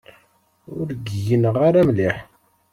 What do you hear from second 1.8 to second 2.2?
mliḥ.